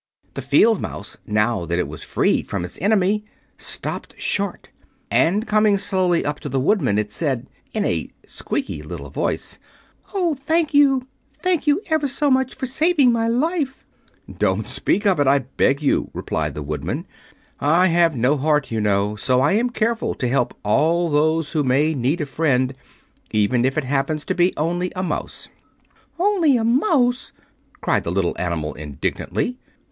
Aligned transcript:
The 0.33 0.41
field 0.41 0.81
mouse, 0.81 1.17
now 1.27 1.63
that 1.67 1.77
it 1.77 1.87
was 1.87 2.01
freed 2.01 2.47
from 2.47 2.65
its 2.65 2.81
enemy, 2.81 3.23
stopped 3.55 4.19
short; 4.19 4.69
and 5.11 5.45
coming 5.45 5.77
slowly 5.77 6.25
up 6.25 6.39
to 6.39 6.49
the 6.49 6.59
Woodman 6.59 6.97
it 6.97 7.11
said, 7.11 7.45
in 7.71 7.85
a 7.85 8.09
squeaky 8.25 8.81
little 8.81 9.11
voice: 9.11 9.59
"Oh, 10.11 10.33
thank 10.33 10.73
you! 10.73 11.05
Thank 11.43 11.67
you 11.67 11.81
ever 11.91 12.07
so 12.07 12.31
much 12.31 12.55
for 12.55 12.65
saving 12.65 13.11
my 13.11 13.27
life." 13.27 13.85
"Don't 14.39 14.67
speak 14.67 15.05
of 15.05 15.19
it, 15.19 15.27
I 15.27 15.37
beg 15.37 15.77
of 15.77 15.83
you," 15.83 16.09
replied 16.15 16.55
the 16.55 16.63
Woodman. 16.63 17.05
"I 17.59 17.85
have 17.89 18.15
no 18.15 18.37
heart, 18.37 18.71
you 18.71 18.81
know, 18.81 19.15
so 19.15 19.39
I 19.39 19.53
am 19.53 19.69
careful 19.69 20.15
to 20.15 20.27
help 20.27 20.57
all 20.63 21.11
those 21.11 21.51
who 21.51 21.63
may 21.63 21.93
need 21.93 22.21
a 22.21 22.25
friend, 22.25 22.73
even 23.31 23.63
if 23.63 23.77
it 23.77 23.83
happens 23.83 24.25
to 24.25 24.33
be 24.33 24.51
only 24.57 24.91
a 24.95 25.03
mouse." 25.03 25.47
"Only 26.17 26.57
a 26.57 26.63
mouse!" 26.63 27.33
cried 27.81 28.03
the 28.03 28.11
little 28.11 28.35
animal, 28.39 28.73
indignantly. 28.73 29.59